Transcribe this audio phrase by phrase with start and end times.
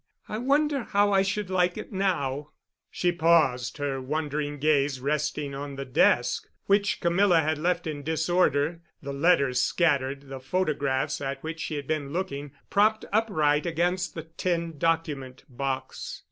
[0.27, 2.49] I wonder how I should like it now——"
[2.89, 8.81] She paused, her wandering gaze resting on the desk, which Camilla had left in disorder,
[9.03, 14.23] the letters scattered, the photographs at which she had been looking propped upright against the
[14.23, 16.19] tin document box.